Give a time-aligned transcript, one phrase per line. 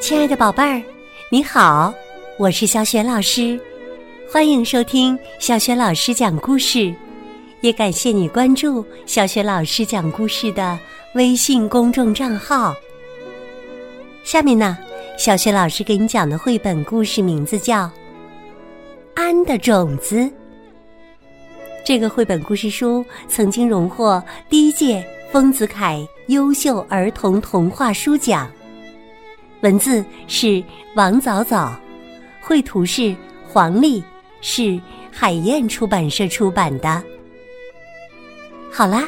[0.00, 0.82] 亲爱的宝贝儿，
[1.30, 1.92] 你好，
[2.38, 3.58] 我是小雪老师，
[4.30, 6.94] 欢迎收听小雪老师讲故事，
[7.62, 10.78] 也感谢你关注小雪老师讲故事的
[11.14, 12.74] 微信公众账号。
[14.22, 14.76] 下面呢，
[15.16, 17.84] 小雪老师给你讲的绘本故事名字叫
[19.14, 20.16] 《安的种子》。
[21.84, 28.50] 这个绘本故事书曾经荣获第一届丰子恺优秀儿童童话书奖。
[29.60, 30.62] 文字是
[30.94, 31.78] 王早早，
[32.40, 33.14] 绘图是
[33.46, 34.02] 黄丽，
[34.40, 34.80] 是
[35.12, 37.02] 海燕出版社出版的。
[38.72, 39.06] 好啦，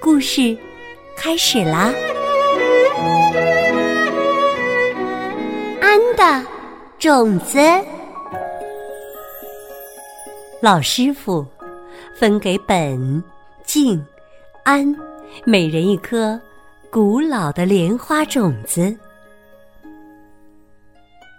[0.00, 0.56] 故事
[1.16, 1.92] 开始啦！
[5.80, 6.46] 安的
[6.98, 7.58] 种子，
[10.60, 11.46] 老师傅
[12.18, 13.22] 分给本、
[13.64, 14.04] 静、
[14.64, 14.94] 安
[15.42, 16.40] 每人一颗
[16.90, 18.96] 古老的莲花种子。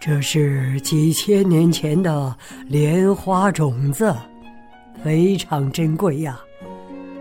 [0.00, 2.36] 这是几千年前的
[2.66, 4.14] 莲花种子，
[5.02, 6.38] 非常珍贵呀！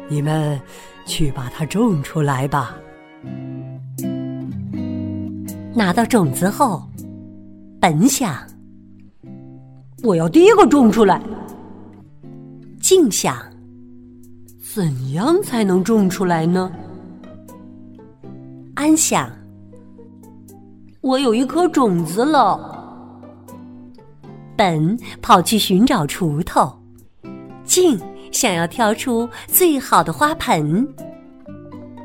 [0.09, 0.59] 你们
[1.05, 2.77] 去把它种出来吧。
[5.73, 6.83] 拿到种子后，
[7.79, 8.35] 本想
[10.03, 11.21] 我要第一个种出来。
[12.79, 13.37] 静想
[14.77, 16.71] 怎样才能种出来呢？
[18.75, 19.27] 安想。
[21.01, 22.77] 我有一颗种子了。
[24.55, 26.71] 本跑去寻找锄头，
[27.65, 27.99] 静
[28.31, 30.87] 想要挑出最好的花盆。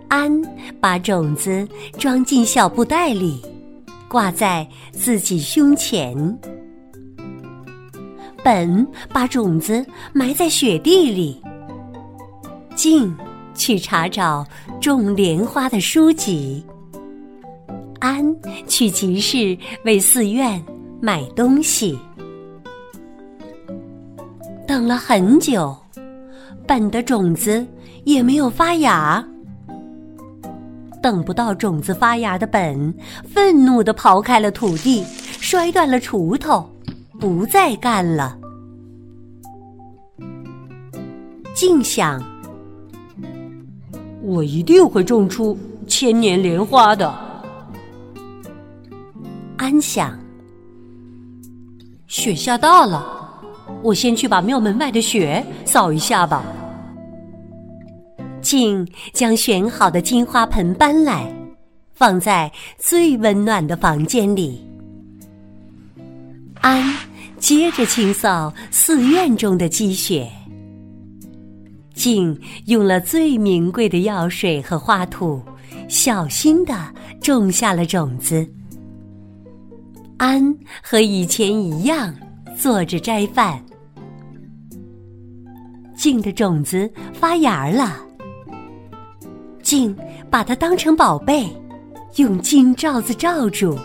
[0.09, 0.33] 安
[0.81, 3.45] 把种子装进小布袋里，
[4.09, 6.17] 挂在自己胸前。
[8.43, 11.39] 本把种子埋在雪地里。
[12.75, 13.15] 静
[13.55, 14.47] 去查找
[14.81, 16.65] 种莲花的书籍。
[18.01, 18.25] 安
[18.67, 20.61] 去集市为寺院
[21.01, 21.99] 买东西，
[24.67, 25.77] 等了很久，
[26.67, 27.65] 本的种子
[28.05, 29.25] 也没有发芽。
[31.01, 35.05] 等不到种子发芽的本，愤怒的刨开了土地，
[35.41, 36.69] 摔断了锄头，
[37.21, 38.39] 不再干了。
[41.55, 42.23] 静想：
[44.23, 47.13] 我一定会种出千年莲花的。
[49.57, 50.19] 安想，
[52.07, 53.41] 雪下大了，
[53.83, 56.45] 我先去把庙门外的雪扫一下吧。
[58.41, 61.33] 静将选好的金花盆搬来，
[61.95, 64.61] 放在最温暖的房间里。
[66.61, 66.95] 安
[67.39, 70.31] 接着清扫寺院中的积雪。
[72.03, 72.37] 静
[72.67, 75.41] 用了最名贵的药水和花土，
[75.89, 76.75] 小心的
[77.21, 78.45] 种下了种子。
[80.17, 80.43] 安
[80.83, 82.13] 和以前一样
[82.59, 83.65] 坐着斋饭，
[85.95, 87.97] 静的种子发芽了。
[89.63, 89.97] 静
[90.29, 91.47] 把它当成宝贝，
[92.17, 93.79] 用金罩子罩住。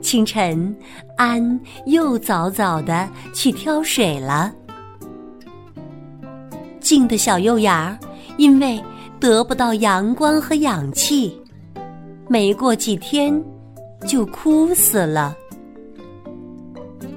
[0.00, 0.72] 清晨，
[1.16, 4.54] 安又早早的去挑水了。
[6.92, 7.98] 静的小幼芽
[8.36, 8.78] 因为
[9.18, 11.34] 得不到阳光和氧气，
[12.28, 13.42] 没过几天。
[14.06, 15.34] 就枯死了。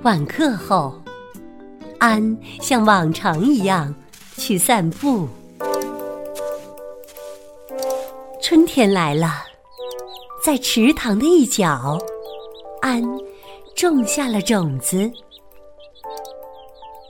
[0.03, 0.93] 晚课后，
[1.99, 3.93] 安像往常一样
[4.37, 5.27] 去散步。
[8.41, 9.43] 春天来了，
[10.41, 11.99] 在池塘的一角，
[12.81, 13.03] 安
[13.75, 15.11] 种下了种子。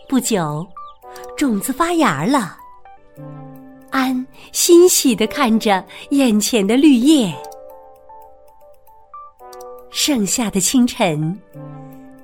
[0.09, 0.65] 不久，
[1.35, 2.57] 种子发芽了。
[3.91, 7.33] 安欣喜的看着眼前的绿叶。
[9.89, 11.39] 盛夏的清晨，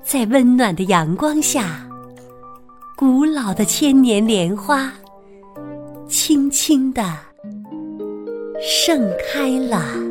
[0.04, 1.88] 在温暖的阳光下，
[2.98, 4.92] 古老的千年莲花
[6.10, 7.18] 轻轻地
[8.62, 10.11] 盛开了。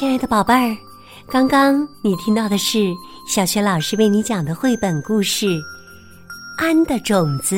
[0.00, 0.74] 亲爱的宝贝儿，
[1.30, 2.94] 刚刚你听到的是。
[3.28, 5.44] 小学老师为你讲的绘本故事
[6.56, 7.54] 《安的种子》。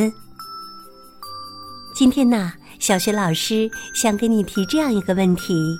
[1.94, 5.79] 今天呢，小学老师想给你提这样一个问题：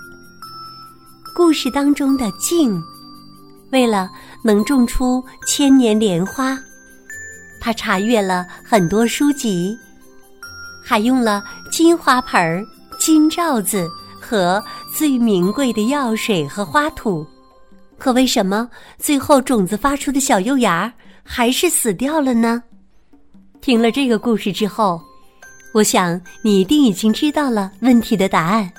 [1.35, 2.81] 故事当中的静，
[3.73, 4.09] 为了
[4.45, 6.57] 能种出千年莲花，
[7.61, 9.77] 他查阅了很多书籍，
[10.81, 11.43] 还用了
[11.73, 12.65] 金花盆、
[13.01, 14.63] 金罩子和
[14.95, 17.27] 最名贵的药水和花土。
[17.99, 18.69] 可为什么
[18.99, 20.93] 最后种子发出的小幼芽
[21.23, 22.63] 还是死掉了呢？
[23.61, 25.01] 听了这个故事之后，
[25.73, 28.71] 我想你一定已经知道了问题的答案。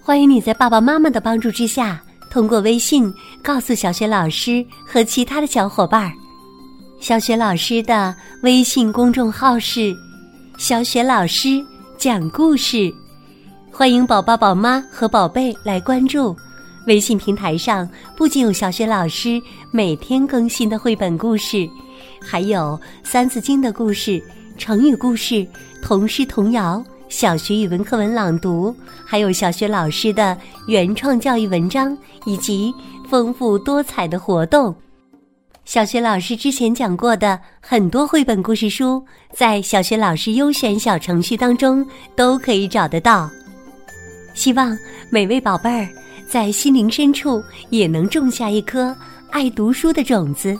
[0.00, 3.12] 欢迎你在爸爸妈妈的帮助之下，通过微信
[3.42, 6.12] 告诉小雪老师和其他的小伙伴儿。
[7.00, 9.94] 小雪老师的微信公众号是
[10.56, 11.62] “小雪老师
[11.98, 12.94] 讲故事”，
[13.76, 16.34] 欢迎宝宝、宝妈和宝贝来关注。
[16.86, 19.42] 微信平台上不仅有小学老师
[19.72, 21.68] 每天更新的绘本故事，
[22.22, 24.22] 还有《三字经》的故事、
[24.56, 25.44] 成语故事、
[25.82, 28.72] 童诗童谣、小学语文课文朗读，
[29.04, 30.38] 还有小学老师的
[30.68, 32.72] 原创教育文章，以及
[33.10, 34.72] 丰富多彩的活动。
[35.64, 41.84] 小学老师之前讲过的很多绘本故事书，在小学老师优选小程序当中
[42.14, 43.28] 都可以找得到。
[44.34, 44.76] 希望
[45.10, 45.88] 每位宝贝儿。
[46.26, 48.96] 在心灵深处也能种下一颗
[49.30, 50.58] 爱读书的种子。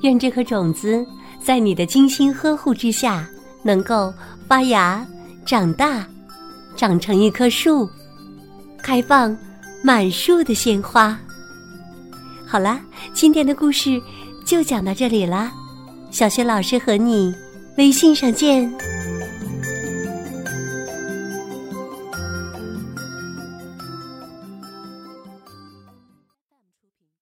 [0.00, 1.04] 愿这颗种子
[1.40, 3.28] 在你的精心呵护之下，
[3.62, 4.12] 能够
[4.48, 5.06] 发芽、
[5.44, 6.04] 长大，
[6.74, 7.88] 长成一棵树，
[8.82, 9.36] 开放
[9.82, 11.16] 满树的鲜花。
[12.46, 12.80] 好啦，
[13.12, 14.00] 今天的故事
[14.46, 15.52] 就讲到这里啦，
[16.10, 17.34] 小雪老师和你
[17.76, 18.72] 微信上见。